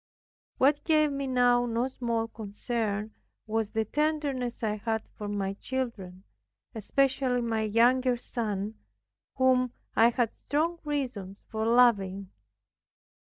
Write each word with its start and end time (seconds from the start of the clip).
What 0.57 0.83
gave 0.83 1.11
me 1.11 1.27
now 1.27 1.67
no 1.67 1.87
small 1.87 2.27
concern 2.27 3.13
was 3.45 3.69
the 3.69 3.85
tenderness 3.85 4.63
I 4.63 4.77
had 4.77 5.03
for 5.15 5.27
my 5.27 5.53
children, 5.53 6.23
especially 6.73 7.41
my 7.41 7.61
younger 7.61 8.17
son, 8.17 8.79
whom 9.35 9.73
I 9.95 10.09
had 10.09 10.33
strong 10.33 10.79
reasons 10.83 11.37
for 11.51 11.67
loving. 11.67 12.31